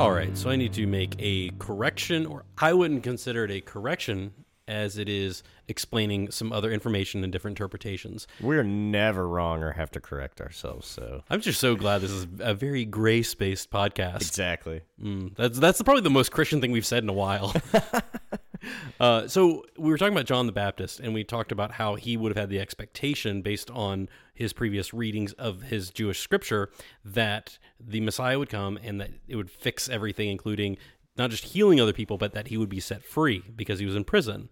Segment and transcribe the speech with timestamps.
[0.00, 3.60] All right, so I need to make a correction, or I wouldn't consider it a
[3.60, 4.32] correction
[4.66, 8.26] as it is explaining some other information and different interpretations.
[8.40, 10.88] We're never wrong or have to correct ourselves.
[10.88, 14.22] So I'm just so glad this is a very grace based podcast.
[14.22, 14.80] exactly.
[15.04, 17.54] Mm, that's that's probably the most Christian thing we've said in a while.
[19.00, 22.16] uh, so we were talking about John the Baptist, and we talked about how he
[22.16, 26.70] would have had the expectation, based on his previous readings of his Jewish scripture,
[27.04, 30.76] that the Messiah would come and that it would fix everything, including
[31.16, 33.96] not just healing other people, but that he would be set free because he was
[33.96, 34.48] in prison.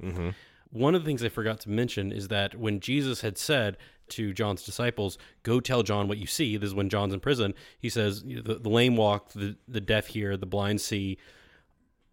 [0.70, 3.78] One of the things I forgot to mention is that when Jesus had said
[4.10, 7.54] to John's disciples, "Go tell John what you see," this is when John's in prison.
[7.78, 11.16] He says, "The, the lame walk, the, the deaf hear, the blind see,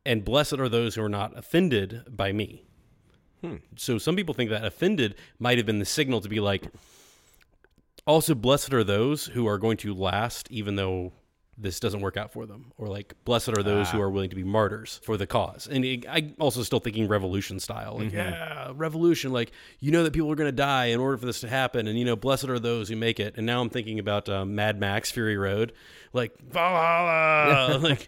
[0.06, 2.66] and blessed are those who are not offended by me."
[3.42, 3.56] Hmm.
[3.76, 6.68] So some people think that offended might have been the signal to be like,
[8.08, 11.14] also blessed are those who are going to last, even though
[11.58, 14.04] this doesn't work out for them, or like blessed are those who ah.
[14.04, 15.68] are willing to be martyrs for the cause.
[15.68, 18.18] And it, I also still thinking revolution style, like mm-hmm.
[18.18, 21.42] yeah, revolution, like you know that people are going to die in order for this
[21.42, 23.36] to happen, and you know blessed are those who make it.
[23.38, 25.74] And now I'm thinking about um, Mad Max Fury Road,
[26.14, 28.08] like Valhalla, like.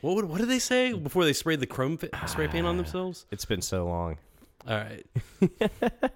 [0.00, 2.76] What, would, what did they say before they sprayed the chrome fi- spray paint on
[2.76, 3.26] themselves?
[3.30, 4.18] It's been so long.
[4.66, 5.04] All right.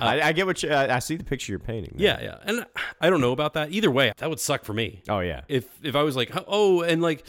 [0.00, 0.70] I, I get what you.
[0.70, 1.92] I, I see the picture you're painting.
[1.94, 2.02] man.
[2.02, 2.38] Yeah, yeah.
[2.44, 2.66] And
[3.00, 3.72] I don't know about that.
[3.72, 5.02] Either way, that would suck for me.
[5.08, 5.42] Oh yeah.
[5.48, 7.24] If if I was like, oh, and like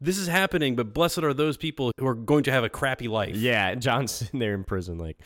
[0.00, 3.08] this is happening, but blessed are those people who are going to have a crappy
[3.08, 3.34] life.
[3.34, 3.74] Yeah.
[3.74, 5.18] John's sitting there in prison, like,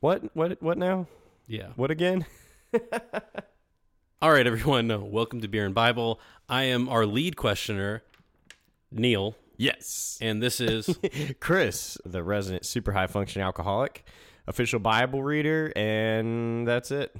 [0.00, 0.22] what?
[0.36, 0.62] What?
[0.62, 1.06] What now?
[1.48, 1.68] Yeah.
[1.76, 2.26] What again?
[4.22, 4.90] All right, everyone.
[4.90, 6.20] uh, Welcome to Beer and Bible.
[6.48, 8.02] I am our lead questioner,
[8.98, 10.18] Neil, Yes.
[10.20, 10.98] and this is
[11.40, 14.04] Chris, the resident super high functioning alcoholic,
[14.46, 17.14] official Bible reader, and that's it.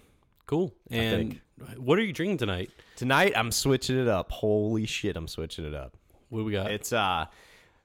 [0.47, 0.75] cool.
[0.91, 1.41] And
[1.79, 2.71] what are you drinking tonight?
[2.97, 4.31] Tonight I'm switching it up.
[4.31, 5.97] Holy shit, I'm switching it up.
[6.29, 6.71] What do we got?
[6.71, 7.27] It's uh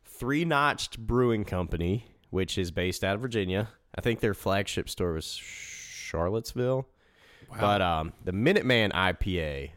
[0.05, 3.69] Three Notch'd Brewing Company, which is based out of Virginia.
[3.95, 6.87] I think their flagship store was Charlottesville.
[7.59, 9.71] But um the Minuteman IPA,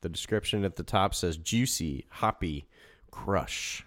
[0.00, 2.66] the description at the top says juicy, hoppy,
[3.12, 3.86] crush.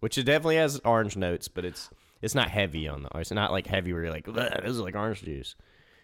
[0.00, 1.88] Which it definitely has orange notes, but it's
[2.20, 4.78] it's not heavy on the it's not like heavy where you're like, "Ugh, this is
[4.80, 5.54] like orange juice.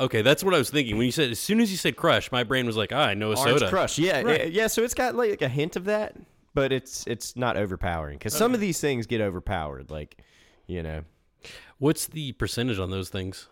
[0.01, 1.31] okay, that's what I was thinking when you said.
[1.31, 3.59] As soon as you said crush, my brain was like, ah, I know a Orange
[3.61, 3.69] soda.
[3.69, 3.99] crush.
[3.99, 4.41] Yeah, Right.
[4.41, 6.17] yeah, yeah, so it's got like a hint of that,
[6.55, 10.17] but it's it's not overpowering cuz some of these things get overpowered like,
[10.67, 11.03] you know.
[11.79, 13.49] What's the percentage on those things?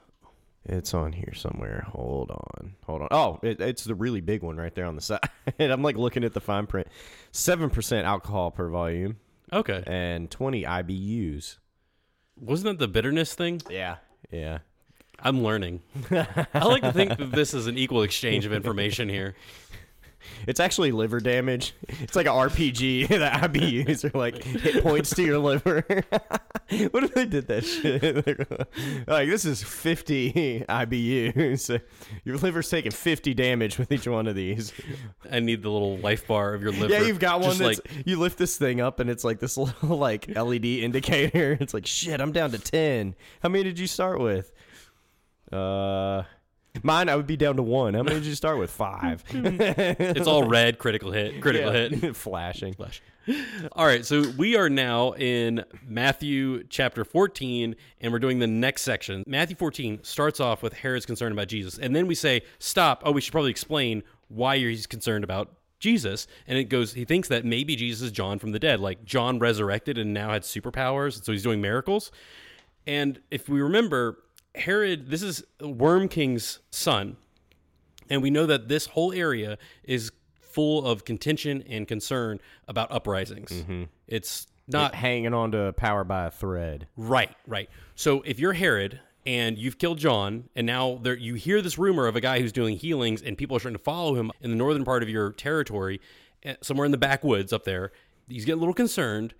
[0.66, 1.84] It's on here somewhere.
[1.88, 2.74] Hold on.
[2.86, 3.08] Hold on.
[3.10, 5.20] Oh, it, it's the really big one right there on the side.
[5.58, 6.86] I'm like looking at the fine print.
[7.32, 9.16] 7% alcohol per volume
[9.52, 11.56] Okay, and 20 IBUs.
[12.36, 13.60] wasn't that the bitterness thing?
[13.70, 13.96] Yeah.
[14.30, 14.58] Yeah.
[15.22, 15.82] I'm learning.
[16.10, 19.34] I like to think that this is an equal exchange of information here.
[20.46, 21.74] It's actually liver damage.
[21.88, 23.08] It's like an RPG.
[23.20, 25.84] The IBUs are like hit points to your liver.
[26.90, 28.16] what if they did that shit?
[29.06, 31.80] like, this is 50 IBUs.
[32.24, 34.72] Your liver's taking 50 damage with each one of these.
[35.30, 36.92] I need the little life bar of your liver.
[36.92, 39.38] Yeah, you've got one Just that's like you lift this thing up and it's like
[39.38, 41.58] this little like LED indicator.
[41.60, 43.14] It's like shit, I'm down to ten.
[43.42, 44.50] How many did you start with?
[45.52, 46.22] Uh
[46.82, 47.94] mine I would be down to one.
[47.94, 48.70] How many did you start with?
[48.70, 49.24] Five.
[49.30, 50.78] it's all red.
[50.78, 51.40] Critical hit.
[51.40, 51.92] Critical hit.
[51.92, 52.16] hit.
[52.16, 52.74] Flashing.
[52.74, 53.02] Flash.
[53.72, 58.82] All right, so we are now in Matthew chapter 14, and we're doing the next
[58.82, 59.22] section.
[59.26, 63.02] Matthew 14 starts off with Herod's concern about Jesus, and then we say, Stop.
[63.04, 66.26] Oh, we should probably explain why he's concerned about Jesus.
[66.46, 69.38] And it goes, he thinks that maybe Jesus is John from the dead, like John
[69.38, 72.12] resurrected and now had superpowers, and so he's doing miracles.
[72.86, 74.18] And if we remember,
[74.54, 77.16] Herod, this is Worm King's son,
[78.08, 83.64] and we know that this whole area is full of contention and concern about uprisings.
[84.08, 86.88] It's not hanging on to power by a thread.
[86.96, 87.70] right, right.
[87.94, 92.06] So if you're Herod and you've killed John, and now there you hear this rumor
[92.06, 94.56] of a guy who's doing healings, and people are starting to follow him in the
[94.56, 96.00] northern part of your territory,
[96.42, 97.92] eh, somewhere in the backwoods up there,
[98.28, 99.34] he's getting a little concerned.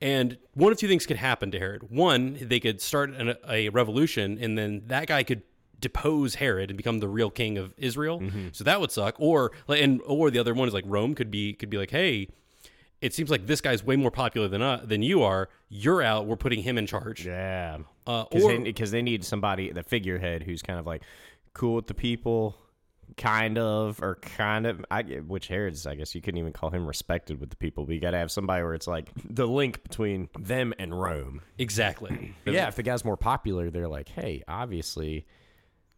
[0.00, 1.90] And one of two things could happen to Herod.
[1.90, 5.42] One, they could start an, a revolution, and then that guy could
[5.80, 8.22] depose Herod and become the real king of Israel.
[8.52, 9.14] So that would suck.
[9.18, 12.28] Or and or the other one is like Rome could be could be like, hey,
[13.00, 15.48] it seems like this guy's way more popular than uh, than you are.
[15.68, 16.26] You're out.
[16.26, 17.26] We're putting him in charge.
[17.26, 17.78] Yeah.
[18.06, 21.02] Uh, Because or they, they need somebody, the figurehead, who's kind of like
[21.54, 22.56] cool with the people,
[23.16, 24.84] kind of, or kind of.
[24.90, 27.86] I which Herod's, I guess you couldn't even call him respected with the people.
[27.86, 31.42] We got to have somebody where it's like the link between them and Rome.
[31.58, 32.34] exactly.
[32.44, 35.26] Yeah, if the guy's more popular, they're like, hey, obviously,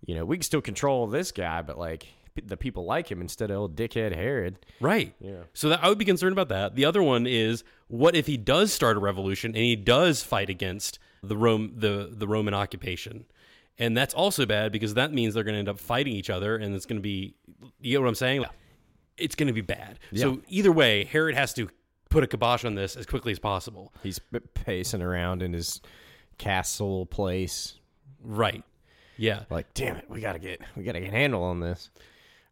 [0.06, 2.06] you know, we can still control this guy, but like
[2.44, 4.64] the people like him instead of old dickhead Herod.
[4.80, 5.14] Right.
[5.20, 5.42] Yeah.
[5.54, 6.76] So that, I would be concerned about that.
[6.76, 10.50] The other one is what if he does start a revolution and he does fight
[10.50, 13.24] against the Rome the the Roman occupation?
[13.78, 16.56] And that's also bad because that means they're going to end up fighting each other
[16.56, 17.34] and it's going to be
[17.80, 18.40] you get what I'm saying?
[18.42, 18.48] Yeah.
[19.16, 19.98] It's going to be bad.
[20.12, 20.22] Yeah.
[20.22, 21.68] So either way, Herod has to
[22.10, 23.92] put a kibosh on this as quickly as possible.
[24.02, 25.80] He's p- pacing around in his
[26.38, 27.74] castle place,
[28.22, 28.64] Right.
[29.16, 29.44] Yeah.
[29.50, 31.90] like, damn it, we gotta get we gotta get a handle on this.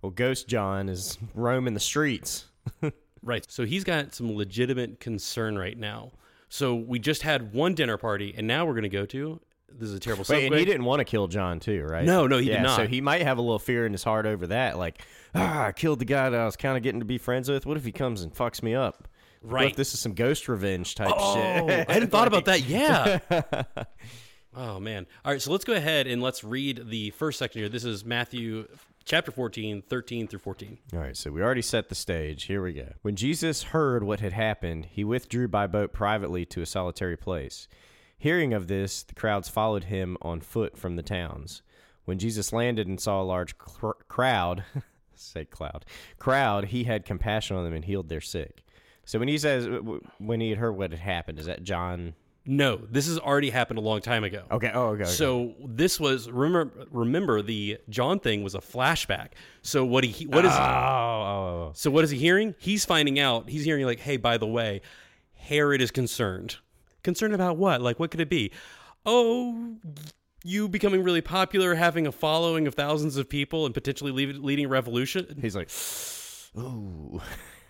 [0.03, 2.47] Well, Ghost John is roaming the streets.
[3.23, 3.45] Right.
[3.51, 6.13] So he's got some legitimate concern right now.
[6.49, 9.41] So we just had one dinner party and now we're going to go to
[9.79, 12.05] this is a terrible Wait, and he didn't want to kill John too, right?
[12.05, 12.77] No, no, he did not.
[12.77, 14.79] So he might have a little fear in his heart over that.
[14.79, 15.03] Like,
[15.35, 17.67] ah, I killed the guy that I was kind of getting to be friends with.
[17.67, 19.09] What if he comes and fucks me up?
[19.43, 19.71] What Right.
[19.71, 21.89] if this is some ghost revenge type Oh, shit?
[21.89, 22.63] I hadn't thought about that.
[22.63, 23.21] Yeah.
[24.57, 25.07] oh man.
[25.25, 27.69] All right, so let's go ahead and let's read the first section here.
[27.69, 28.67] This is Matthew
[29.05, 30.79] chapter 14, 13 through 14.
[30.95, 32.45] All right, so we already set the stage.
[32.45, 32.89] Here we go.
[33.03, 37.69] When Jesus heard what had happened, he withdrew by boat privately to a solitary place.
[38.19, 41.63] Hearing of this, the crowds followed him on foot from the towns.
[42.05, 44.65] When Jesus landed and saw a large cr- crowd,
[45.15, 45.85] say cloud,
[46.19, 48.63] crowd, he had compassion on them and healed their sick.
[49.05, 49.69] So when he says
[50.19, 52.15] when he had heard what had happened, is that John?
[52.45, 54.45] No, this has already happened a long time ago.
[54.51, 54.71] Okay.
[54.73, 55.03] Oh, okay.
[55.03, 55.11] okay.
[55.11, 59.31] So this was remember remember the John thing was a flashback.
[59.63, 61.73] So what he what is oh, oh, oh, oh.
[61.75, 62.55] so what is he hearing?
[62.59, 63.49] He's finding out.
[63.49, 64.81] He's hearing like, "Hey, by the way,
[65.35, 66.57] Herod is concerned.
[67.07, 67.81] Concerned about what?
[67.81, 68.51] Like what could it be?
[69.07, 69.77] Oh,
[70.43, 74.65] you becoming really popular, having a following of thousands of people and potentially lead, leading
[74.65, 75.39] a revolution.
[75.41, 75.71] He's like,
[76.59, 77.21] ooh,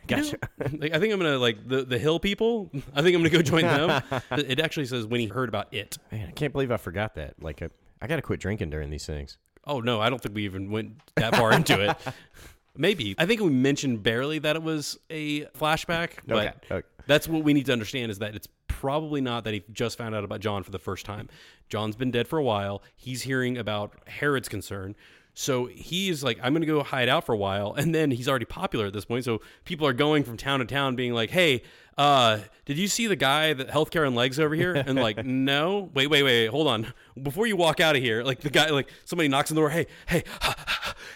[0.09, 0.39] You know, gotcha.
[0.79, 2.71] like, I think I'm gonna like the the hill people.
[2.95, 4.03] I think I'm gonna go join them.
[4.31, 5.99] it actually says when he heard about it.
[6.11, 7.35] Man, I can't believe I forgot that.
[7.43, 7.69] Like, I,
[8.01, 9.37] I got to quit drinking during these things.
[9.67, 11.97] Oh no, I don't think we even went that far into it.
[12.77, 16.87] Maybe I think we mentioned barely that it was a flashback, but Okay, okay.
[17.07, 18.49] that's what we need to understand is that it's
[18.81, 21.29] probably not that he just found out about John for the first time.
[21.69, 22.83] John's been dead for a while.
[22.95, 24.95] He's hearing about Herod's concern.
[25.33, 27.75] So he's like, I'm going to go hide out for a while.
[27.75, 29.25] And then he's already popular at this point.
[29.25, 31.63] So people are going from town to town being like, hey,
[31.97, 34.75] uh, did you see the guy that healthcare and legs over here?
[34.75, 36.93] And like, no, wait, wait, wait, hold on.
[37.21, 39.71] Before you walk out of here, like the guy, like somebody knocks on the door.
[39.71, 40.23] Hey, hey,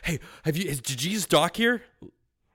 [0.05, 1.83] hey, have you, is Jesus doc here?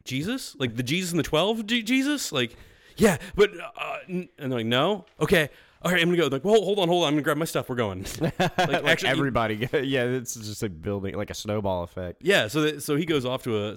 [0.04, 0.56] Jesus?
[0.58, 2.32] Like the Jesus and the 12 J- Jesus?
[2.32, 2.56] Like,
[2.98, 5.06] yeah, but, uh, and they're like, no?
[5.20, 5.50] Okay.
[5.82, 6.28] All right, I'm gonna go.
[6.28, 7.10] Like, well, hold on, hold on.
[7.10, 7.70] I'm gonna grab my stuff.
[7.70, 8.06] We're going.
[8.20, 12.24] like, like actually, everybody, yeah, it's just a building, like a snowball effect.
[12.24, 12.48] yeah.
[12.48, 13.76] So, that, so he goes off to a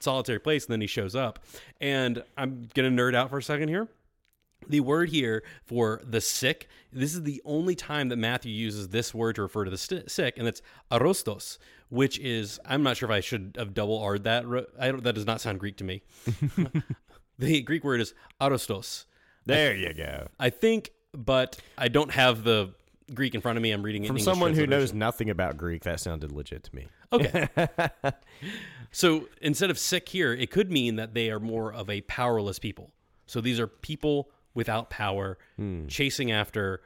[0.00, 1.38] solitary place, and then he shows up.
[1.80, 3.86] And I'm gonna nerd out for a second here.
[4.68, 6.68] The word here for the sick.
[6.92, 10.10] This is the only time that Matthew uses this word to refer to the st-
[10.10, 11.58] sick, and it's arostos,
[11.90, 14.44] which is I'm not sure if I should have double R'd that.
[14.80, 16.02] I don't, that does not sound Greek to me.
[17.38, 19.04] The Greek word is arostos.
[19.44, 20.28] There you go.
[20.40, 22.74] I think, but I don't have the
[23.14, 23.70] Greek in front of me.
[23.70, 26.74] I'm reading it From English someone who knows nothing about Greek, that sounded legit to
[26.74, 26.88] me.
[27.12, 27.48] Okay.
[28.90, 32.58] so instead of sick here, it could mean that they are more of a powerless
[32.58, 32.90] people.
[33.26, 35.86] So these are people without power hmm.
[35.86, 36.80] chasing after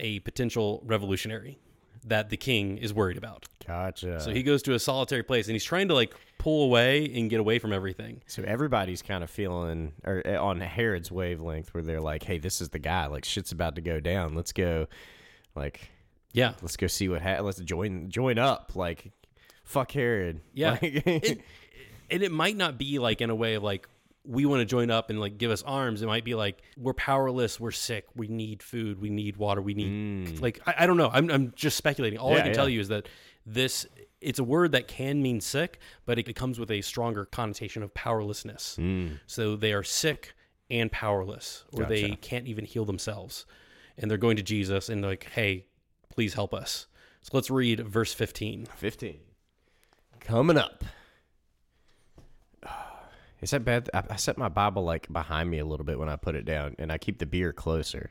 [0.00, 1.58] a potential revolutionary
[2.04, 3.46] that the king is worried about.
[3.66, 4.20] Gotcha.
[4.20, 7.28] So he goes to a solitary place and he's trying to like pull away and
[7.28, 8.22] get away from everything.
[8.26, 12.60] So everybody's kind of feeling or uh, on Herod's wavelength where they're like, "Hey, this
[12.60, 13.06] is the guy.
[13.06, 14.34] Like shit's about to go down.
[14.34, 14.86] Let's go.
[15.54, 15.90] Like,
[16.32, 16.52] Yeah.
[16.62, 18.72] let's go see what ha- let's join join up.
[18.76, 19.10] Like,
[19.64, 20.40] fuck Herod.
[20.54, 20.78] Yeah.
[20.80, 21.40] Like- It-
[22.10, 23.86] and it might not be like in a way of like
[24.28, 26.02] we want to join up and like give us arms.
[26.02, 29.72] It might be like we're powerless, we're sick, we need food, we need water, we
[29.72, 31.10] need like I, I don't know.
[31.12, 32.18] I'm I'm just speculating.
[32.18, 32.38] All I Mm.
[32.40, 32.52] Can yeah.
[32.52, 33.08] tell you is that
[33.46, 33.86] this
[34.20, 37.94] it's a word that can mean sick, but it, comes with a stronger connotation of
[37.94, 38.76] powerlessness.
[38.78, 39.20] Mm.
[39.26, 40.34] So they are sick
[40.68, 43.46] and powerless, or they can't even heal themselves,
[43.96, 45.64] and they're going to Jesus and like, "Hey,
[46.10, 46.86] please help us."
[47.22, 48.66] So let's read verse 15.
[48.76, 49.20] Fifteen.
[50.20, 50.84] Coming up.
[53.40, 53.88] Is that bad?
[53.94, 56.44] I, I set my Bible like behind me a little bit when I put it
[56.44, 58.10] down, and I keep the beer closer.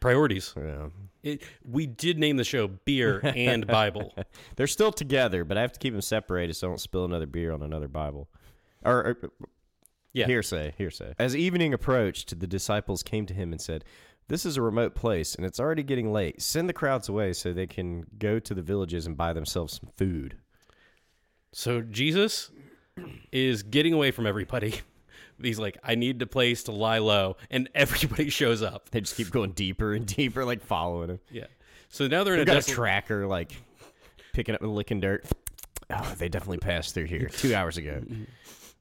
[0.00, 0.54] Priorities.
[0.56, 0.88] Yeah.
[1.22, 4.14] It, we did name the show Beer and Bible.
[4.56, 7.26] They're still together, but I have to keep them separated so I don't spill another
[7.26, 8.28] beer on another Bible.
[8.84, 9.30] Or, or
[10.12, 10.26] Yeah.
[10.26, 11.14] hearsay, hearsay.
[11.18, 13.84] As evening approached, the disciples came to him and said,
[14.28, 16.40] "This is a remote place, and it's already getting late.
[16.42, 19.90] Send the crowds away so they can go to the villages and buy themselves some
[19.96, 20.36] food."
[21.52, 22.50] So Jesus
[23.32, 24.80] is getting away from everybody.
[25.42, 28.90] He's like, I need a place to lie low, and everybody shows up.
[28.90, 31.20] They just keep going deeper and deeper, like following him.
[31.30, 31.46] Yeah.
[31.88, 33.52] So now they're in They've a got a tracker, like
[34.32, 35.26] picking up and licking dirt.
[35.90, 38.00] Oh, they definitely passed through here two hours ago.
[38.02, 38.24] Mm-hmm.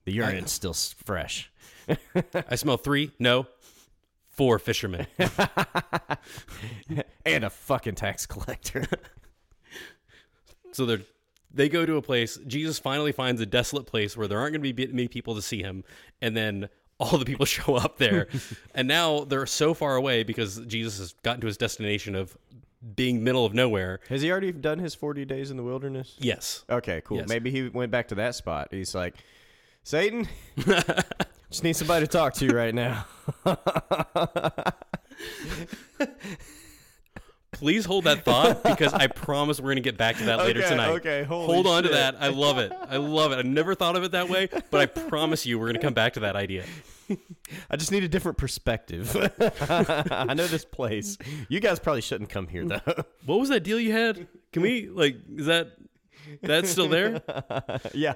[0.05, 1.51] The urine's still s- fresh.
[2.49, 3.47] I smell three, no,
[4.29, 5.05] four fishermen.
[7.25, 8.87] and a fucking tax collector.
[10.71, 11.01] So they're
[11.55, 12.37] they go to a place.
[12.45, 15.41] Jesus finally finds a desolate place where there aren't going to be many people to
[15.41, 15.83] see him,
[16.21, 16.69] and then
[16.99, 18.27] all the people show up there,
[18.75, 22.37] and now they're so far away because Jesus has gotten to his destination of
[22.95, 23.99] being middle of nowhere.
[24.09, 26.15] Has he already done his 40 days in the wilderness?
[26.19, 27.17] Yes, Okay, cool.
[27.17, 27.29] Yes.
[27.29, 28.67] Maybe he went back to that spot.
[28.71, 29.15] He's like,
[29.83, 30.27] Satan,
[31.49, 33.05] just need somebody to talk to right now.
[37.55, 40.59] Please hold that thought because I promise we're going to get back to that later
[40.59, 40.89] Okay, tonight.
[40.89, 42.15] okay, holy hold on to that.
[42.19, 42.71] I love it.
[42.89, 43.37] I love it.
[43.37, 45.93] I never thought of it that way, but I promise you we're going to come
[45.93, 46.65] back to that idea.
[47.69, 49.15] I just need a different perspective.
[50.11, 51.17] I know this place.
[51.47, 52.81] You guys probably shouldn't come here, though.
[53.25, 54.27] What was that deal you had?
[54.51, 55.71] Can we like is that
[56.41, 57.21] that's still there?
[57.93, 58.15] yeah.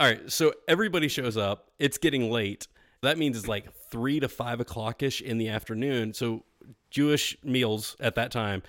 [0.00, 1.70] All right, so everybody shows up.
[1.78, 2.68] It's getting late.
[3.02, 6.14] That means it's like three to five o'clock ish in the afternoon.
[6.14, 6.44] So
[6.90, 8.62] Jewish meals at that time,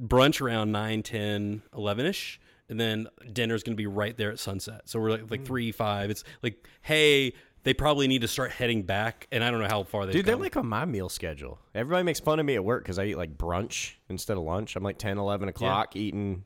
[0.00, 2.40] brunch around 9, 10, 11 ish.
[2.68, 4.82] And then dinner's going to be right there at sunset.
[4.86, 5.46] So we're like, like hmm.
[5.46, 6.10] three, five.
[6.10, 7.34] It's like, hey,
[7.64, 9.28] they probably need to start heading back.
[9.30, 11.58] And I don't know how far they Dude, they're like on my meal schedule.
[11.74, 14.76] Everybody makes fun of me at work because I eat like brunch instead of lunch.
[14.76, 16.44] I'm like 10, 11 o'clock eating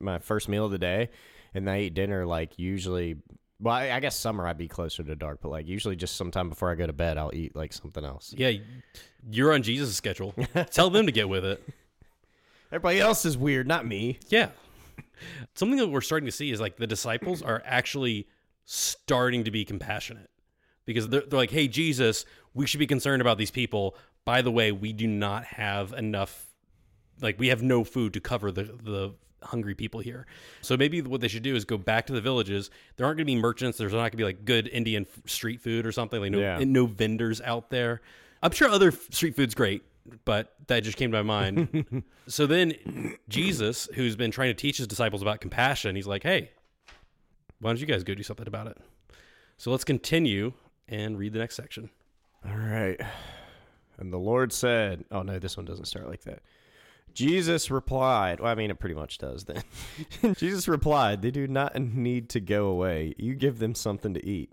[0.00, 1.10] my first meal of the day.
[1.54, 3.16] And I eat dinner like usually.
[3.60, 6.48] Well, I, I guess summer I'd be closer to dark, but like usually just sometime
[6.48, 8.32] before I go to bed, I'll eat like something else.
[8.36, 8.50] yeah,
[9.30, 10.34] you're on Jesus' schedule.
[10.70, 11.62] Tell them to get with it.
[12.72, 14.18] Everybody else is weird, not me.
[14.28, 14.50] Yeah.
[15.54, 18.28] Something that we're starting to see is like the disciples are actually
[18.64, 20.30] starting to be compassionate
[20.84, 23.96] because they're, they're like, hey, Jesus, we should be concerned about these people.
[24.24, 26.46] By the way, we do not have enough,
[27.22, 30.26] like, we have no food to cover the, the hungry people here.
[30.60, 32.70] So maybe what they should do is go back to the villages.
[32.96, 33.78] There aren't going to be merchants.
[33.78, 36.58] There's not going to be like good Indian street food or something, like no, Yeah.
[36.64, 38.02] no vendors out there.
[38.42, 39.82] I'm sure other street food's great,
[40.24, 42.04] but that just came to my mind.
[42.26, 42.74] so then
[43.28, 46.50] Jesus, who's been trying to teach his disciples about compassion, he's like, hey,
[47.60, 48.78] why don't you guys go do something about it?
[49.56, 50.52] So let's continue
[50.88, 51.90] and read the next section.
[52.46, 53.00] All right.
[53.98, 56.40] And the Lord said, Oh, no, this one doesn't start like that.
[57.12, 59.64] Jesus replied, Well, I mean, it pretty much does then.
[60.36, 63.14] Jesus replied, They do not need to go away.
[63.18, 64.52] You give them something to eat.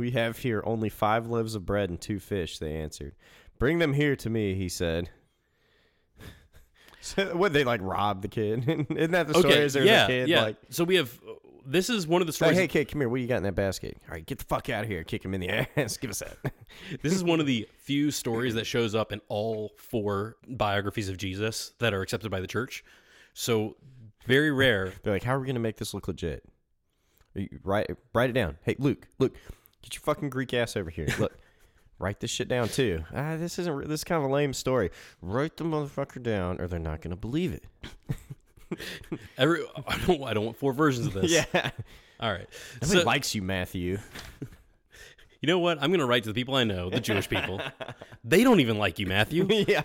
[0.00, 3.14] We have here only five loaves of bread and two fish, they answered.
[3.58, 5.10] Bring them here to me, he said.
[7.02, 8.64] so, would they like rob the kid?
[8.90, 9.54] Isn't that the story?
[9.56, 10.42] Is there yeah, the kid yeah.
[10.42, 11.20] like, so we have,
[11.66, 12.56] this is one of the Like, stories.
[12.56, 13.10] hey kid, come here.
[13.10, 13.98] What do you got in that basket?
[14.08, 15.04] All right, get the fuck out of here.
[15.04, 15.98] Kick him in the ass.
[15.98, 16.52] Give us that.
[17.02, 21.18] This is one of the few stories that shows up in all four biographies of
[21.18, 22.82] Jesus that are accepted by the church.
[23.34, 23.76] So
[24.26, 24.94] very rare.
[25.02, 26.42] They're like, how are we going to make this look legit?
[27.34, 28.56] You- Write, write it down.
[28.62, 29.36] Hey, Luke, Luke,
[29.82, 31.08] get your fucking Greek ass over here.
[31.18, 31.32] Look,
[31.98, 33.04] write this shit down too.
[33.14, 33.88] Ah, this isn't.
[33.88, 34.90] This is kind of a lame story.
[35.22, 37.64] Write the motherfucker down, or they're not going to believe it.
[39.38, 41.30] Every I don't I don't want four versions of this.
[41.52, 41.70] Yeah,
[42.20, 42.46] All right.
[42.82, 43.98] nobody So, likes you, Matthew.
[45.40, 45.78] you know what?
[45.82, 47.60] I'm going to write to the people I know, the Jewish people.
[48.24, 49.46] they don't even like you, Matthew.
[49.50, 49.82] yeah,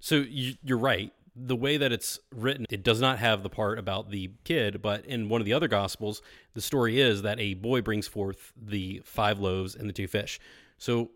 [0.00, 1.12] So you, you're right.
[1.36, 5.04] The way that it's written, it does not have the part about the kid, but
[5.04, 6.22] in one of the other gospels,
[6.54, 10.38] the story is that a boy brings forth the five loaves and the two fish.
[10.78, 11.10] So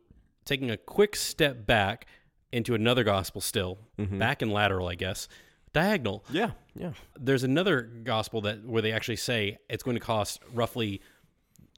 [0.44, 2.06] taking a quick step back
[2.50, 5.28] into another gospel still, back in lateral, I guess,
[5.72, 6.24] diagonal.
[6.30, 6.92] yeah, yeah.
[7.18, 11.00] There's another gospel that where they actually say it's going to cost roughly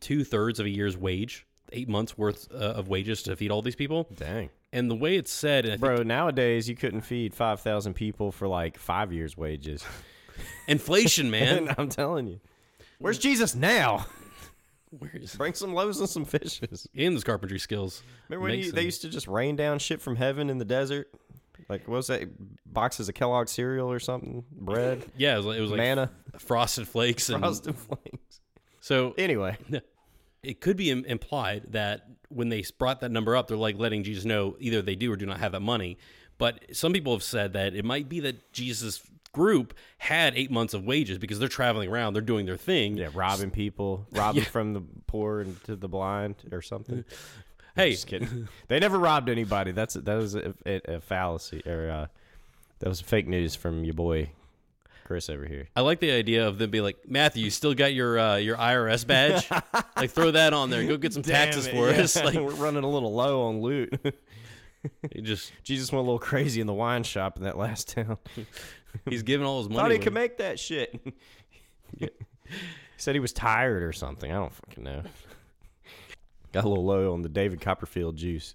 [0.00, 3.62] two thirds of a year's wage, eight months worth uh, of wages to feed all
[3.62, 4.08] these people.
[4.14, 6.02] Dang, And the way it's said, and I think bro.
[6.04, 9.84] Nowadays, you couldn't feed five thousand people for like five years' wages.
[10.68, 11.74] inflation, man.
[11.76, 12.40] I'm telling you,
[12.98, 14.06] where's Jesus now?
[14.90, 16.88] Where is Bring some loaves and some fishes.
[16.94, 18.02] in those carpentry skills?
[18.28, 20.58] Remember when makes you, they them- used to just rain down shit from heaven in
[20.58, 21.08] the desert?
[21.68, 22.22] Like, what was that?
[22.66, 24.44] Boxes of Kellogg cereal or something?
[24.50, 25.04] Bread?
[25.16, 26.10] Yeah, it was like, it was like Manna?
[26.38, 28.40] frosted flakes, and Frosted Flakes.
[28.80, 29.56] so Anyway,
[30.42, 34.04] it could be Im- implied that when they brought that number up, they're like letting
[34.04, 35.98] Jesus know either they do or do not have that money.
[36.38, 40.72] But some people have said that it might be that Jesus' group had eight months
[40.74, 42.96] of wages because they're traveling around, they're doing their thing.
[42.96, 47.04] yeah, robbing people, robbing from the poor and to the blind or something.
[47.76, 48.48] Hey, Just kidding.
[48.66, 49.70] they never robbed anybody.
[49.70, 52.06] That's that was a, a, a fallacy or uh,
[52.80, 54.32] that was fake news from your boy
[55.10, 55.66] Chris over here.
[55.74, 58.56] I like the idea of them being like, Matthew, you still got your uh, your
[58.56, 59.50] IRS badge?
[59.96, 60.86] like, throw that on there.
[60.86, 62.02] Go get some taxes it, for yeah.
[62.02, 62.14] us.
[62.24, 63.92] Like, we're running a little low on loot.
[65.12, 68.18] he just Jesus went a little crazy in the wine shop in that last town.
[69.08, 69.80] he's giving all his money.
[69.80, 70.04] Thought he away.
[70.04, 70.94] could make that shit.
[71.98, 72.08] he
[72.96, 74.30] said he was tired or something.
[74.30, 75.02] I don't fucking know.
[76.52, 78.54] Got a little low on the David Copperfield juice.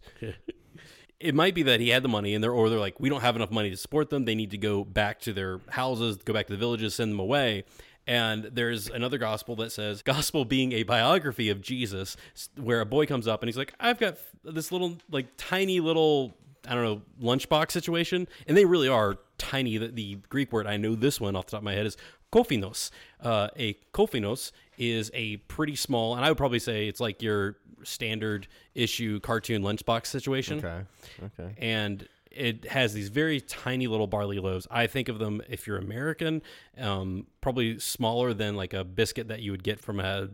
[1.20, 3.22] It might be that he had the money and they're or they're like we don't
[3.22, 4.26] have enough money to support them.
[4.26, 7.20] They need to go back to their houses go back to the villages send them
[7.20, 7.64] away.
[8.08, 12.18] And there's another gospel that says gospel being a biography of jesus
[12.56, 16.36] where a boy comes up and he's like i've got this little like tiny little
[16.68, 18.28] i don't know lunchbox situation.
[18.48, 19.78] And they really are tiny.
[19.78, 21.98] The, the greek word i know this one off the top of my head is
[22.32, 22.92] kofinos.
[23.22, 27.56] Uh, a kofinos is a pretty small and i would probably say it's like your
[27.86, 30.82] standard issue cartoon lunchbox situation Okay.
[31.24, 31.54] Okay.
[31.58, 34.68] and it has these very tiny little barley loaves.
[34.70, 36.42] I think of them if you're American,
[36.78, 40.28] um, probably smaller than like a biscuit that you would get from a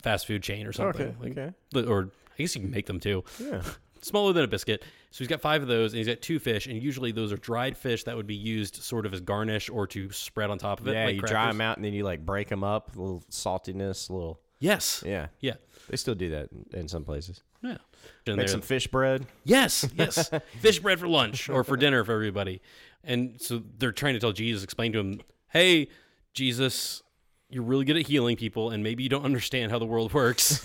[0.00, 1.08] fast food chain or something.
[1.08, 1.16] Okay.
[1.20, 1.36] Like-
[1.72, 1.88] Okay.
[1.90, 3.24] Or I guess you can make them too.
[3.40, 3.62] Yeah.
[4.02, 4.82] Smaller than a biscuit.
[5.10, 7.36] So he's got five of those, and he's got two fish, and usually those are
[7.36, 10.80] dried fish that would be used sort of as garnish or to spread on top
[10.80, 10.92] of it.
[10.94, 13.22] Yeah, like you dry them out and then you like break them up, a little
[13.30, 14.40] saltiness, a little.
[14.60, 15.02] Yes.
[15.04, 15.28] Yeah.
[15.40, 15.54] Yeah.
[15.88, 17.42] They still do that in- in some places.
[17.62, 17.78] Yeah.
[18.26, 19.26] And Make they're- some fish bread.
[19.44, 20.30] Yes, yes.
[20.60, 22.60] Fish bread for lunch or for dinner for everybody.
[23.02, 25.88] And so they're trying to tell Jesus, explain to him, hey,
[26.32, 27.02] Jesus,
[27.48, 30.64] you're really good at healing people, and maybe you don't understand how the world works.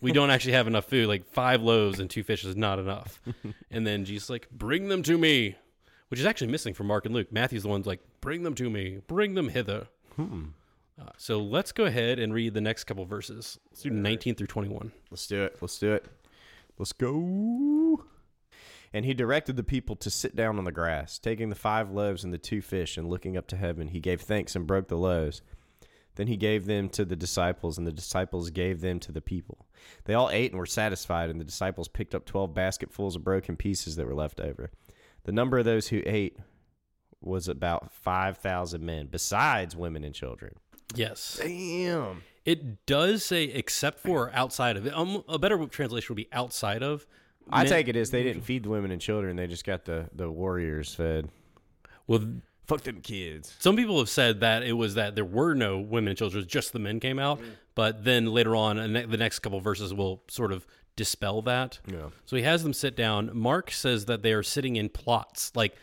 [0.00, 1.08] we don't actually have enough food.
[1.08, 3.20] Like five loaves and two fish is not enough.
[3.70, 5.56] And then Jesus is like, bring them to me,
[6.08, 7.30] which is actually missing from Mark and Luke.
[7.32, 9.86] Matthew's the one's like, bring them to me, bring them hither.
[10.16, 10.46] Hmm.
[11.00, 13.58] Uh, so let's go ahead and read the next couple verses.
[13.70, 14.92] Let's do 19 through 21.
[15.10, 15.56] Let's do it.
[15.60, 16.06] Let's do it.
[16.78, 18.04] Let's go.
[18.92, 22.24] And he directed the people to sit down on the grass, taking the five loaves
[22.24, 24.96] and the two fish, and looking up to heaven, he gave thanks and broke the
[24.96, 25.42] loaves.
[26.16, 29.66] Then he gave them to the disciples, and the disciples gave them to the people.
[30.04, 33.56] They all ate and were satisfied, and the disciples picked up twelve basketfuls of broken
[33.56, 34.72] pieces that were left over.
[35.22, 36.36] The number of those who ate
[37.20, 40.54] was about five thousand men, besides women and children.
[40.94, 41.38] Yes.
[41.42, 42.22] Damn.
[42.44, 44.94] It does say except for outside of it.
[44.96, 47.06] Um, a better translation would be outside of.
[47.50, 49.84] I Men- take it as they didn't feed the women and children; they just got
[49.84, 51.28] the the warriors fed.
[52.06, 52.24] Well,
[52.66, 53.56] Fuck them kids.
[53.58, 56.72] some people have said that it was that there were no women and children, just
[56.72, 57.40] the men came out.
[57.74, 61.80] But then later on, and the next couple verses will sort of dispel that.
[61.86, 62.10] Yeah.
[62.26, 63.30] So he has them sit down.
[63.32, 65.74] Mark says that they are sitting in plots, like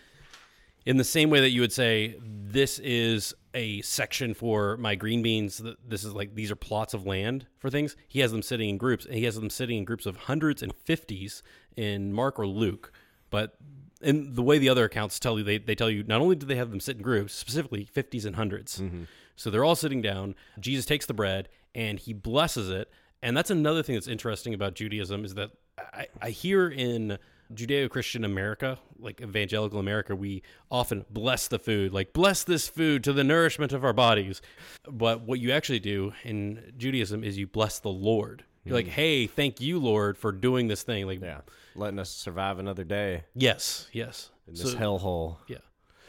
[0.88, 5.22] in the same way that you would say this is a section for my green
[5.22, 5.62] beans.
[5.86, 7.98] This is like these are plots of land for things.
[8.08, 10.64] He has them sitting in groups, and he has them sitting in groups of hundreds
[10.64, 11.44] and fifties
[11.76, 12.94] in Mark or Luke.
[13.30, 13.58] But
[14.02, 16.46] in the way the other accounts tell you, they, they tell you not only do
[16.46, 19.04] they have them sit in groups, specifically fifties and 100s mm-hmm.
[19.36, 20.36] So they're all sitting down.
[20.60, 22.90] Jesus takes the bread and he blesses it.
[23.22, 25.52] And that's another thing that's interesting about Judaism is that
[25.94, 27.20] I, I hear in
[27.54, 33.14] Judeo-Christian America, like evangelical America, we often bless the food, like bless this food to
[33.14, 34.42] the nourishment of our bodies.
[34.90, 38.44] But what you actually do in Judaism is you bless the Lord.
[38.66, 38.90] You're like, mm.
[38.90, 41.06] hey, thank you, Lord, for doing this thing.
[41.08, 41.42] Like, Yeah,
[41.76, 44.30] letting us survive another day yes, yes.
[44.48, 45.38] in this So- hellhole.
[45.48, 45.58] yeah.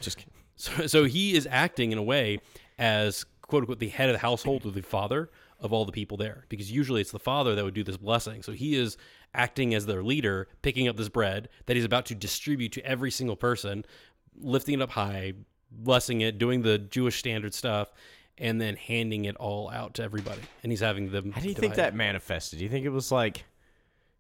[0.01, 0.33] Just kidding.
[0.57, 2.40] So, so he is acting in a way
[2.81, 6.16] as quote unquote the head of the household or the father of all the people
[6.16, 8.42] there because usually it's the father that would do this blessing.
[8.42, 8.96] So he is
[9.35, 13.11] acting as their leader, picking up this bread that he's about to distribute to every
[13.11, 13.85] single person,
[14.41, 15.35] lifting it up high,
[15.71, 17.93] blessing it, doing the Jewish standard stuff,
[18.38, 20.41] and then handing it all out to everybody.
[20.62, 21.33] And he's having them.
[21.33, 21.91] How do you think divide it.
[21.91, 22.59] that manifested?
[22.59, 23.45] Do you think it was like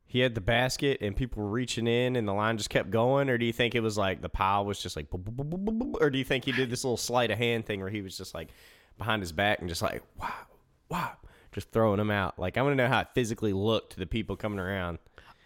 [0.06, 3.28] he had the basket and people were reaching in and the line just kept going,
[3.28, 5.06] or do you think it was like the pile was just like,
[6.00, 8.16] or do you think he did this little sleight of hand thing where he was
[8.16, 8.48] just like
[8.96, 10.32] behind his back and just like wow,
[10.88, 11.12] wow,
[11.52, 12.38] just throwing them out?
[12.38, 14.98] Like I want to know how it physically looked to the people coming around.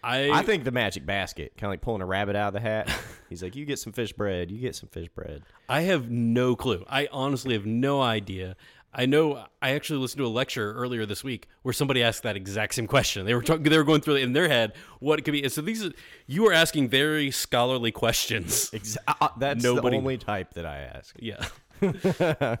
[0.05, 2.59] I, I think the magic basket, kind of like pulling a rabbit out of the
[2.59, 2.89] hat.
[3.29, 4.51] He's like, "You get some fish bread.
[4.51, 6.83] You get some fish bread." I have no clue.
[6.89, 8.57] I honestly have no idea.
[8.95, 12.35] I know I actually listened to a lecture earlier this week where somebody asked that
[12.35, 13.25] exact same question.
[13.25, 15.49] They were talking, they were going through it in their head what it could be.
[15.49, 15.91] So these are,
[16.27, 18.69] you are asking very scholarly questions.
[18.73, 21.15] Exa- uh, that's Nobody- the only type that I ask.
[21.17, 21.43] Yeah.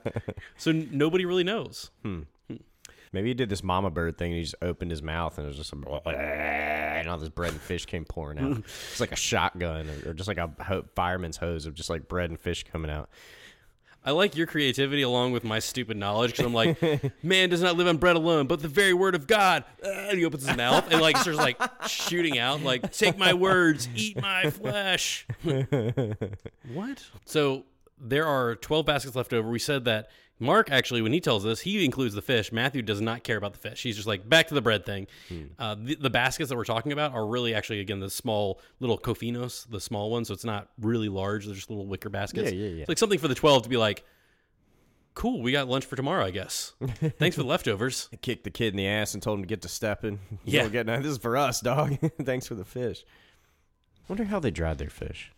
[0.57, 1.91] so nobody really knows.
[3.13, 5.47] Maybe he did this mama bird thing and he just opened his mouth and it
[5.49, 8.63] was just a and all this bread and fish came pouring out.
[8.91, 12.07] It's like a shotgun or, or just like a ho- fireman's hose of just like
[12.07, 13.09] bread and fish coming out.
[14.05, 16.77] I like your creativity along with my stupid knowledge because I'm like,
[17.23, 19.63] man does not live on bread alone, but the very word of God.
[19.83, 23.33] Uh, and he opens his mouth and like starts like shooting out, like, take my
[23.33, 25.25] words, eat my flesh.
[26.73, 27.05] what?
[27.25, 27.63] So
[27.97, 29.49] there are 12 baskets left over.
[29.49, 32.51] We said that Mark actually, when he tells us, he includes the fish.
[32.51, 33.81] Matthew does not care about the fish.
[33.83, 35.07] He's just like back to the bread thing.
[35.57, 38.97] Uh, the, the baskets that we're talking about are really actually again the small little
[38.97, 40.27] kofinos, the small ones.
[40.27, 41.45] So it's not really large.
[41.45, 42.51] They're just little wicker baskets.
[42.51, 42.81] Yeah, yeah, yeah.
[42.81, 44.03] It's like something for the 12 to be like,
[45.13, 45.41] cool.
[45.41, 46.73] We got lunch for tomorrow, I guess.
[47.19, 48.09] Thanks for the leftovers.
[48.11, 50.19] I kicked the kid in the ass and told him to get to stepping.
[50.45, 50.63] Yeah.
[50.63, 51.01] don't get none.
[51.03, 51.97] This is for us, dog.
[52.23, 53.05] Thanks for the fish.
[54.09, 55.31] Wonder how they dried their fish.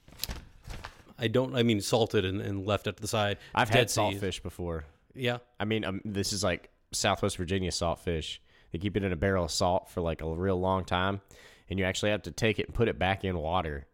[1.17, 1.55] I don't.
[1.55, 3.37] I mean, salted and, and left at the side.
[3.53, 4.01] I've Dead had Sea.
[4.01, 4.85] saltfish before.
[5.13, 5.37] Yeah.
[5.59, 8.39] I mean, um, this is like Southwest Virginia saltfish.
[8.71, 11.21] They keep it in a barrel of salt for like a real long time,
[11.69, 13.85] and you actually have to take it and put it back in water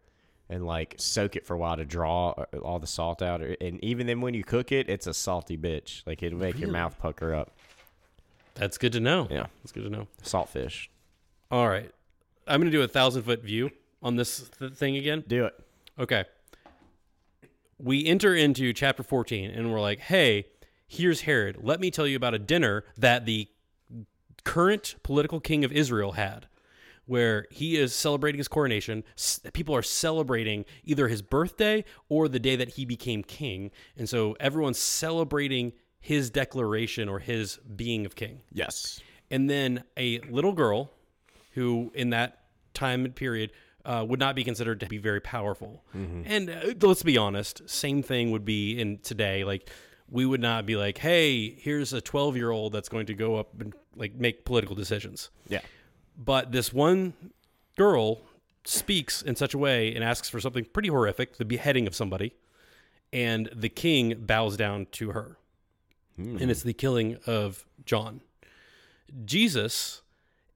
[0.49, 3.41] and like soak it for a while to draw uh, all the salt out.
[3.41, 6.01] And even then, when you cook it, it's a salty bitch.
[6.07, 7.51] Like it'll make your mouth pucker up.
[8.55, 9.27] That's good to know.
[9.29, 10.07] Yeah, That's good to know.
[10.23, 10.87] saltfish.
[11.51, 11.89] All right.
[12.47, 13.69] I'm going to do a thousand foot view
[14.03, 15.23] on this th- thing again.
[15.27, 15.53] Do it.
[15.97, 16.25] Okay.
[17.83, 20.45] We enter into chapter 14 and we're like, hey,
[20.87, 21.57] here's Herod.
[21.61, 23.47] Let me tell you about a dinner that the
[24.43, 26.47] current political king of Israel had,
[27.05, 29.03] where he is celebrating his coronation.
[29.53, 33.71] People are celebrating either his birthday or the day that he became king.
[33.97, 38.99] And so everyone's celebrating his declaration or his being of king Yes.
[39.29, 40.91] and then a little girl
[41.53, 42.39] who in that
[42.73, 43.51] time and period
[43.85, 45.83] uh, would not be considered to be very powerful.
[45.93, 49.43] And uh, let's be honest same thing would be in today.
[49.43, 49.69] Like
[50.09, 53.35] we would not be like hey here's a 12 year old that's going to go
[53.35, 55.29] up and like make political decisions.
[55.47, 55.61] Yeah.
[56.17, 57.13] but this one
[57.77, 58.21] girl
[58.65, 62.33] speaks in such a way and asks for something pretty horrific the beheading of somebody
[63.11, 65.37] and the king bows down to her.
[66.17, 68.21] And it's the killing of john.
[69.25, 70.01] Jesus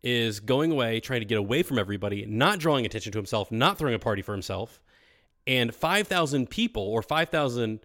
[0.06, 3.78] is going away trying to get away from everybody not drawing attention to himself not
[3.78, 4.80] throwing a party for himself
[5.48, 7.80] and 5000 people or 5000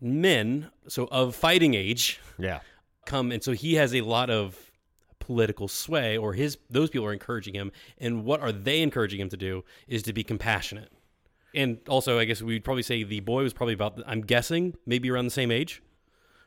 [0.00, 2.60] men so of fighting age Yeah.
[3.06, 4.70] come and so he has a lot of
[5.20, 9.28] political sway or his those people are encouraging him and what are they encouraging him
[9.28, 10.90] to do is to be compassionate
[11.54, 15.08] and also i guess we'd probably say the boy was probably about i'm guessing maybe
[15.10, 15.80] around the same age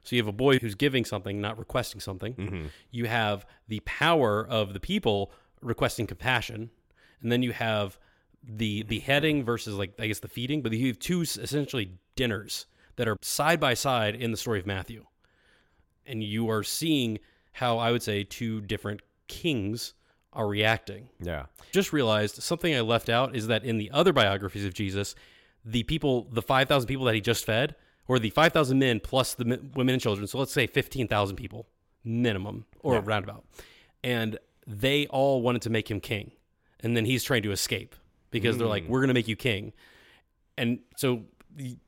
[0.06, 2.36] so you have a boy who's giving something not requesting something.
[2.36, 2.66] Mm-hmm.
[2.92, 6.70] You have the power of the people requesting compassion.
[7.22, 7.98] And then you have
[8.48, 10.62] the beheading versus like i guess the feeding.
[10.62, 14.68] But you have two essentially dinners that are side by side in the story of
[14.68, 15.06] matthew.
[16.06, 17.18] And you are seeing
[17.54, 19.96] how I would say two different kings
[20.34, 21.10] are reacting.
[21.20, 21.46] Yeah.
[21.72, 25.16] Just realized something I left out is that in the other biographies of Jesus,
[25.64, 27.76] the people, the 5,000 people that he just fed,
[28.08, 31.68] or the 5,000 men plus the women and children, so let's say 15,000 people
[32.04, 33.46] minimum or roundabout,
[34.04, 34.38] and
[34.68, 36.32] they all wanted to make him king.
[36.82, 37.96] And then he's trying to escape
[38.32, 38.92] because they're like, hmm.
[38.92, 39.74] we're going to make you king.
[40.58, 41.24] And so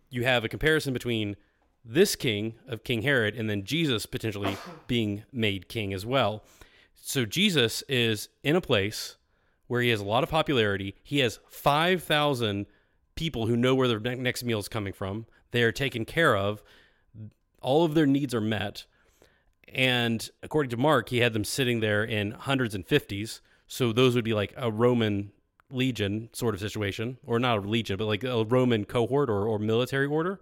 [0.09, 1.35] you have a comparison between
[1.83, 6.43] this king of King Herod and then Jesus potentially being made king as well.
[6.95, 9.17] So Jesus is in a place
[9.67, 10.95] where he has a lot of popularity.
[11.03, 12.65] He has 5,000
[13.15, 15.25] people who know where their next meal is coming from.
[15.51, 16.63] They are taken care of.
[17.61, 18.85] All of their needs are met.
[19.73, 23.41] And according to Mark, he had them sitting there in hundreds and fifties.
[23.67, 25.31] So those would be like a Roman
[25.69, 29.59] legion sort of situation, or not a legion, but like a Roman cohort or, or
[29.59, 30.39] military order.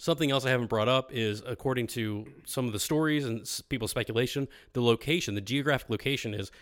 [0.00, 3.90] Something else I haven't brought up is, according to some of the stories and people's
[3.90, 6.52] speculation, the location, the geographic location is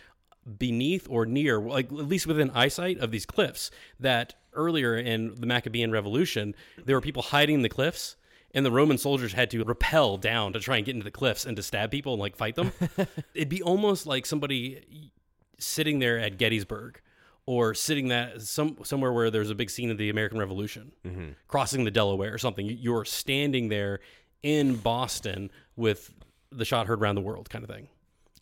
[0.57, 3.71] beneath or near, like at least within eyesight of these cliffs.
[3.99, 6.55] That earlier in the Maccabean Revolution,
[6.85, 8.15] there were people hiding in the cliffs,
[8.53, 11.45] and the Roman soldiers had to rappel down to try and get into the cliffs
[11.45, 12.71] and to stab people and like fight them.
[13.33, 15.11] It'd be almost like somebody
[15.59, 17.01] sitting there at Gettysburg
[17.45, 21.29] or sitting that some somewhere where there's a big scene of the American Revolution, mm-hmm.
[21.47, 22.65] crossing the Delaware or something.
[22.67, 23.99] You're standing there
[24.43, 26.11] in Boston with
[26.51, 27.87] the shot heard around the world kind of thing.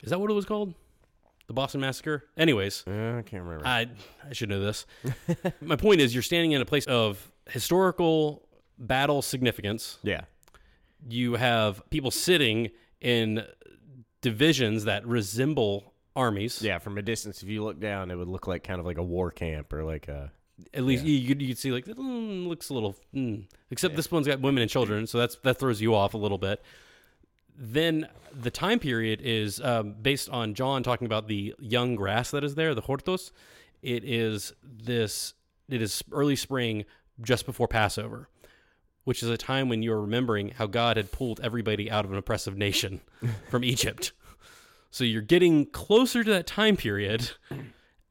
[0.02, 0.74] Is that what it was called?
[1.48, 2.24] The Boston Massacre?
[2.38, 3.66] Anyways, Uh, I can't remember.
[3.68, 3.88] I
[4.28, 4.86] I should know this.
[5.62, 10.22] My point is you're standing in a place of historical battle significance yeah.
[11.08, 13.46] you have people sitting in
[14.22, 16.62] divisions that resemble armies.
[16.62, 16.80] Yeah.
[16.80, 19.04] From a distance, if you look down, it would look like kind of like a
[19.04, 20.32] war camp or like a.
[20.74, 22.96] At least you you could, you could see like mm, looks a little.
[23.14, 23.46] Mm.
[23.72, 26.38] Except this one's got women and children, so that's that throws you off a little
[26.38, 26.64] bit.
[27.58, 32.44] Then the time period is um, based on John talking about the young grass that
[32.44, 33.32] is there, the hortos.
[33.82, 35.34] It is this.
[35.70, 36.86] It is early spring,
[37.22, 38.30] just before Passover,
[39.04, 42.12] which is a time when you are remembering how God had pulled everybody out of
[42.12, 43.02] an oppressive nation
[43.50, 44.12] from Egypt.
[44.92, 47.32] So you're getting closer to that time period,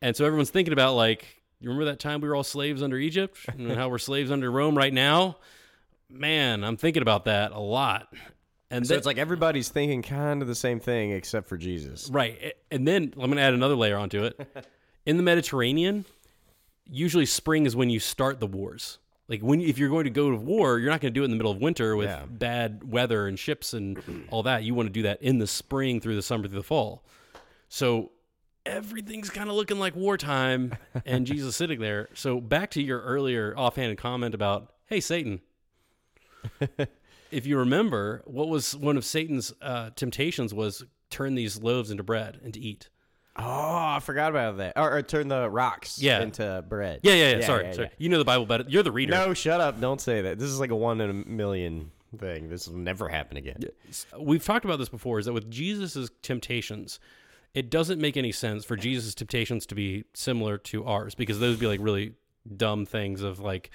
[0.02, 2.98] and so everyone's thinking about like, you remember that time we were all slaves under
[2.98, 5.38] Egypt, and how we're slaves under Rome right now.
[6.11, 8.09] Man, I'm thinking about that a lot.
[8.74, 12.08] And So then- it's like everybody's thinking kind of the same thing except for Jesus.
[12.10, 12.54] Right.
[12.70, 14.40] And then I'm going to add another layer onto it.
[15.06, 16.04] In the Mediterranean,
[16.90, 18.98] usually spring is when you start the wars.
[19.28, 21.26] Like when if you're going to go to war, you're not going to do it
[21.26, 22.24] in the middle of winter with Yeah.
[22.28, 24.64] bad weather and ships and all that.
[24.64, 27.04] You want to do that in the spring through the summer through the fall.
[27.68, 28.10] So
[28.66, 30.74] everything's kind of looking like wartime
[31.06, 32.08] and Jesus sitting there.
[32.14, 35.40] So back to your earlier offhanded comment about, "Hey Satan,
[37.35, 42.03] if you remember, what was one of Satan's uh, temptations was turn these loaves into
[42.03, 42.88] bread and to eat.
[43.37, 44.75] Oh, I forgot about that.
[44.77, 46.23] Or, or turn the rocks Yeah.
[46.23, 47.01] into bread.
[47.03, 47.47] Yeah, yeah, yeah.
[47.47, 47.90] sorry, sorry.
[47.99, 48.64] You know the Bible better.
[48.68, 49.11] You're the reader.
[49.11, 49.81] No, shut up.
[49.81, 50.38] Don't say that.
[50.38, 52.49] This is like a one in a million thing.
[52.49, 53.57] This will never happen again.
[54.18, 55.18] We've talked about this before.
[55.18, 57.01] Is that with Jesus' temptations,
[57.55, 61.55] it doesn't make any sense for Jesus' temptations to be similar to ours because those
[61.55, 62.12] would be like really
[62.57, 63.70] dumb things of like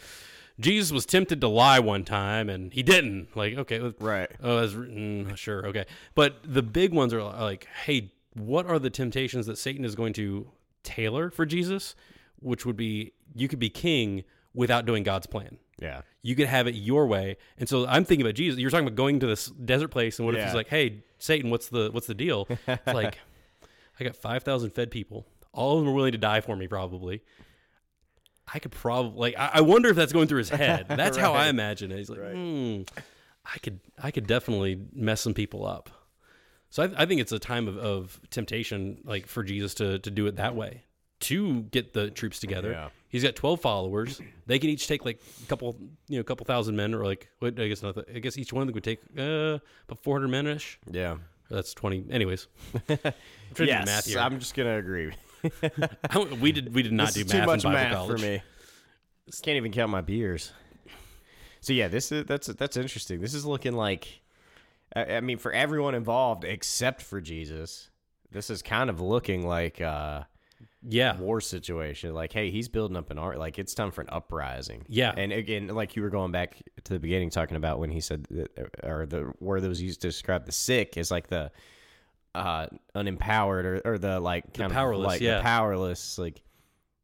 [0.60, 3.36] Jesus was tempted to lie one time and he didn't.
[3.36, 4.30] Like, okay, Right.
[4.43, 5.34] Oh, that's written.
[5.36, 5.86] Sure, okay.
[6.15, 9.95] But the big ones are uh, like, hey, what are the temptations that Satan is
[9.95, 10.50] going to
[10.84, 11.95] tailor for Jesus?
[12.39, 15.58] Which would be you could be king without doing God's plan.
[15.80, 16.02] Yeah.
[16.22, 17.38] You could have it your way.
[17.58, 18.60] And so I'm thinking about Jesus.
[18.60, 21.50] You're talking about going to this desert place, and what if he's like, "Hey, Satan,
[21.50, 23.19] what's the what's the deal?" It's like,
[24.00, 25.26] I got five thousand fed people.
[25.54, 27.24] All of them are willing to die for me, probably.
[28.53, 29.35] I could probably like.
[29.38, 30.88] I, I wonder if that's going through his head.
[30.89, 31.97] That's how I imagine it.
[31.97, 32.33] He's like, Right.
[32.33, 32.81] hmm,
[33.45, 35.89] I could, I could definitely mess some people up.
[36.71, 40.12] So I, I think it's a time of, of temptation, like for Jesus to to
[40.12, 40.83] do it that way,
[41.21, 42.71] to get the troops together.
[42.71, 42.89] Yeah.
[43.07, 44.21] He's got twelve followers.
[44.45, 45.75] They can each take like a couple,
[46.07, 47.59] you know, a couple thousand men, or like what?
[47.59, 47.97] I guess not.
[48.13, 49.57] I guess each one of them would take uh
[49.88, 50.79] about four hundred men ish.
[50.89, 51.17] Yeah.
[51.49, 52.05] That's twenty.
[52.12, 52.47] Anyways,
[52.88, 53.13] I'm trying
[53.55, 54.19] to do math here.
[54.19, 55.12] I'm just gonna agree.
[56.41, 58.21] We did we did not do math too much in Bible math college.
[58.21, 58.41] for me.
[59.43, 60.52] Can't even count my beers.
[61.62, 63.19] So yeah, this is that's that's interesting.
[63.21, 64.21] This is looking like,
[64.95, 67.89] I, I mean, for everyone involved except for Jesus,
[68.32, 70.23] this is kind of looking like uh,
[70.82, 72.13] Yeah, war situation.
[72.13, 73.38] Like, hey, he's building up an art.
[73.38, 74.86] Like, it's time for an uprising.
[74.88, 75.13] Yeah.
[75.15, 78.25] And again, like you were going back to the beginning, talking about when he said,
[78.32, 78.49] that,
[78.84, 81.52] or the word that was used to describe the sick is like the
[82.35, 85.37] uh unempowered or, or the like kind powerless, of like yeah.
[85.37, 86.41] the powerless like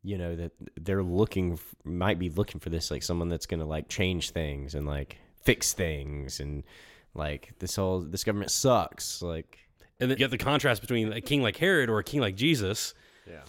[0.04, 3.66] you know that they're looking f- might be looking for this like someone that's gonna
[3.66, 6.64] like change things and like fix things and
[7.16, 9.58] like this whole this government sucks like
[10.00, 12.36] and then you get the contrast between a king like Herod or a king like
[12.36, 12.94] Jesus.
[13.28, 13.42] yeah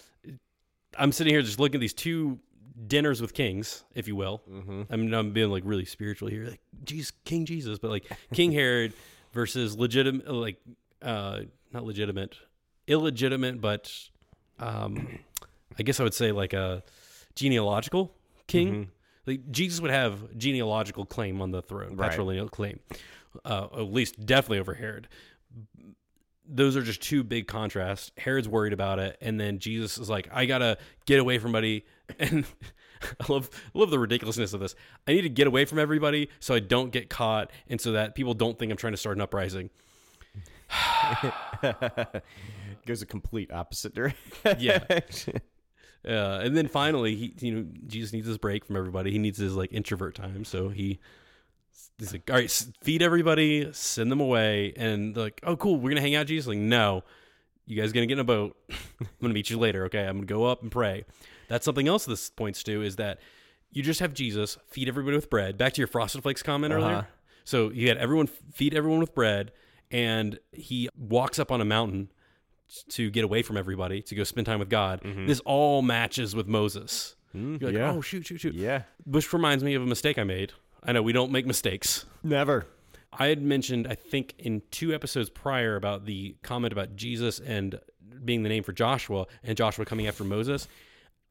[0.98, 2.38] I'm sitting here just looking at these two
[2.86, 4.42] dinners with kings, if you will.
[4.50, 4.82] mm-hmm.
[4.90, 8.52] I mean, I'm being like really spiritual here, like Jesus, King Jesus, but like King
[8.52, 8.92] Herod
[9.32, 10.56] versus legitimate, like
[11.02, 11.40] uh,
[11.72, 12.36] not legitimate,
[12.86, 13.92] illegitimate, but
[14.58, 15.18] um,
[15.78, 16.82] I guess I would say like a
[17.34, 18.14] genealogical
[18.46, 18.72] king.
[18.72, 18.90] Mm-hmm.
[19.26, 22.12] Like Jesus would have genealogical claim on the throne, Right.
[22.12, 22.78] patrilineal claim,
[23.44, 25.08] uh, at least definitely over Herod.
[26.48, 28.12] Those are just two big contrasts.
[28.16, 31.84] Herod's worried about it, and then Jesus is like, "I gotta get away from everybody."
[32.20, 32.46] And
[33.20, 34.74] I love, I love the ridiculousness of this.
[35.06, 38.14] I need to get away from everybody so I don't get caught, and so that
[38.14, 39.70] people don't think I'm trying to start an uprising.
[42.86, 44.18] goes a complete opposite direction
[44.58, 44.84] Yeah.
[46.06, 49.10] Uh, and then finally, he you know Jesus needs his break from everybody.
[49.10, 50.44] He needs his like introvert time.
[50.44, 51.00] So he
[51.98, 52.48] he's like, all right,
[52.80, 56.28] feed everybody, send them away, and they're like, oh, cool, we're gonna hang out.
[56.28, 57.02] Jesus, like, no,
[57.66, 58.56] you guys gonna get in a boat.
[58.70, 59.86] I'm gonna meet you later.
[59.86, 61.04] Okay, I'm gonna go up and pray.
[61.48, 63.18] That's something else this points to is that
[63.72, 65.58] you just have Jesus feed everybody with bread.
[65.58, 66.84] Back to your Frosted Flakes comment Uh-huh.
[66.84, 67.08] earlier.
[67.42, 69.50] So you had everyone feed everyone with bread,
[69.90, 72.10] and he walks up on a mountain
[72.88, 75.00] to get away from everybody to go spend time with God.
[75.02, 75.26] Mm-hmm.
[75.26, 77.14] This all matches with Moses.
[77.34, 77.92] Mm, You're like, yeah.
[77.92, 78.54] oh shoot, shoot, shoot.
[78.54, 80.52] yeah Which reminds me of a mistake I made.
[80.82, 82.04] I know we don't make mistakes.
[82.22, 82.66] never
[83.18, 87.80] I had mentioned, I think, in two episodes prior about the comment about Jesus and
[88.24, 90.68] being the name for Joshua and Joshua coming after Moses.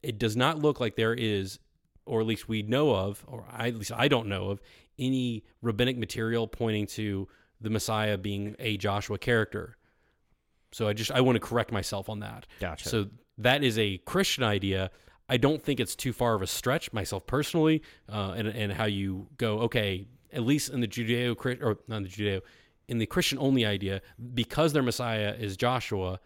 [0.01, 1.59] It does not look like there is,
[2.05, 4.61] or at least we know of, or I, at least I don't know of,
[4.97, 7.27] any rabbinic material pointing to
[7.61, 9.77] the Messiah being a Joshua character.
[10.71, 12.47] So I just I want to correct myself on that.
[12.59, 12.89] Gotcha.
[12.89, 14.91] So that is a Christian idea.
[15.27, 18.85] I don't think it's too far of a stretch, myself personally, uh, and and how
[18.85, 19.59] you go.
[19.59, 22.41] Okay, at least in the Judeo or not the Judeo,
[22.87, 24.01] in the Christian only idea,
[24.33, 26.19] because their Messiah is Joshua,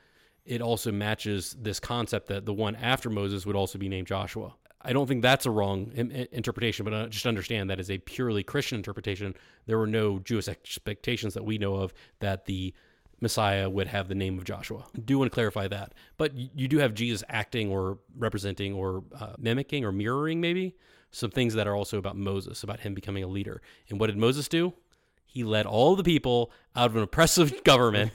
[0.45, 4.55] it also matches this concept that the one after Moses would also be named Joshua.
[4.81, 5.91] I don't think that's a wrong
[6.31, 9.35] interpretation, but just understand that is a purely Christian interpretation.
[9.65, 12.73] There were no Jewish expectations that we know of that the
[13.21, 14.85] Messiah would have the name of Joshua.
[14.95, 15.93] I do want to clarify that.
[16.17, 20.75] But you do have Jesus acting or representing or uh, mimicking or mirroring maybe
[21.11, 23.61] some things that are also about Moses, about him becoming a leader.
[23.89, 24.73] And what did Moses do?
[25.31, 28.11] He led all the people out of an oppressive government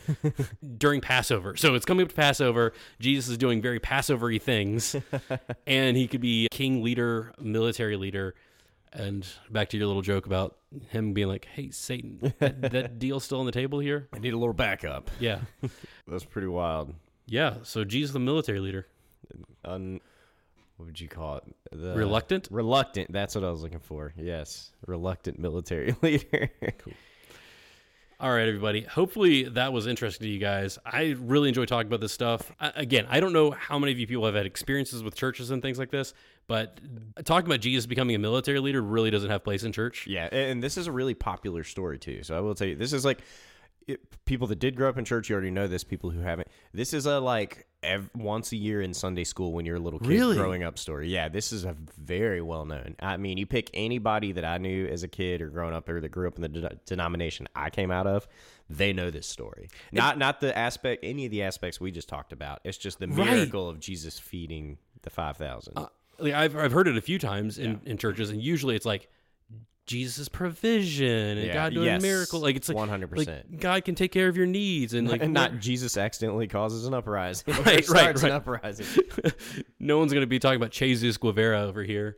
[0.79, 1.57] during Passover.
[1.57, 2.73] So it's coming up to Passover.
[2.99, 4.97] Jesus is doing very Passover y things.
[5.67, 8.35] and he could be king, leader, military leader.
[8.93, 10.57] And back to your little joke about
[10.91, 14.33] him being like, "Hey, Satan, that, that deal still on the table here?" I need
[14.35, 15.11] a little backup.
[15.19, 15.41] Yeah,
[16.07, 16.95] That's pretty wild.
[17.27, 17.57] yeah.
[17.65, 18.87] So Jesus, the military leader,
[19.65, 20.01] Un,
[20.77, 21.45] what would you call it?
[21.73, 22.49] The, reluctant.
[22.51, 23.13] Reluctant.
[23.13, 24.13] That's what I was looking for.
[24.17, 26.51] Yes, reluctant military leader.
[26.79, 26.95] Cool.
[28.21, 28.83] All right, everybody.
[28.83, 30.79] Hopefully that was interesting to you guys.
[30.87, 32.53] I really enjoy talking about this stuff.
[32.61, 35.51] I, again, I don't know how many of you people have had experiences with churches
[35.51, 36.15] and things like this,
[36.47, 36.81] but
[37.25, 40.07] talking about Jesus becoming a military leader really doesn't have place in church.
[40.07, 42.23] Yeah, and this is a really popular story too.
[42.23, 43.19] So I will tell you, this is like
[43.87, 45.29] it, people that did grow up in church.
[45.29, 45.85] You already know this.
[45.85, 46.49] People who haven't.
[46.73, 49.99] This is a like ev- once a year in Sunday school when you're a little
[49.99, 50.37] kid Really?
[50.37, 51.09] growing up story.
[51.09, 52.97] Yeah, this is a very well known.
[53.01, 56.01] I mean, you pick anybody that I knew as a kid or growing up or
[56.01, 58.27] that grew up in the de- denomination I came out of.
[58.71, 59.69] They know this story.
[59.93, 62.61] Not not the aspect any of the aspects we just talked about.
[62.65, 63.31] It's just the Right.
[63.31, 65.75] miracle of Jesus feeding the five thousand.
[65.77, 65.87] Uh,
[66.19, 69.09] like I've I've heard it a few times in, in churches, and usually it's like
[69.87, 72.41] Jesus' provision and Yeah, God doing yes, a miracle.
[72.41, 73.27] Like it's like 100%.
[73.27, 76.87] Like God can take care of your needs, and like and not Jesus accidentally causes
[76.87, 77.55] an uprising.
[77.55, 78.87] Right, right, starts an uprising.
[79.79, 82.17] no one's gonna be talking about Jesus Guevara over here.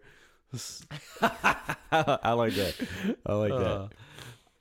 [1.23, 2.75] I like that.
[3.27, 3.61] I like that.
[3.61, 3.89] Uh,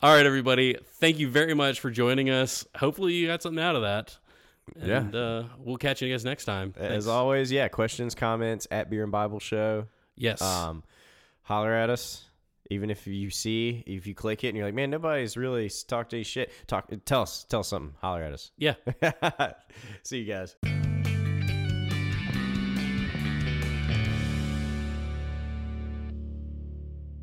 [0.02, 0.78] all right, everybody.
[1.00, 2.66] Thank you very much for joining us.
[2.76, 4.18] Hopefully, you got something out of that.
[4.84, 4.98] Yeah.
[4.98, 6.74] And uh, we'll catch you guys next time.
[6.78, 7.08] As Thanks.
[7.08, 9.86] always, yeah, questions, comments at Beer and Bible Show.
[10.16, 10.42] yes.
[10.42, 10.84] Um,
[11.44, 12.26] holler at us.
[12.70, 16.14] Even if you see, if you click it and you're like, man, nobody's really talked
[16.14, 17.94] any shit, talk, tell us, tell us something.
[18.02, 18.52] Holler at us.
[18.58, 18.76] yeah.
[20.04, 20.56] see you guys.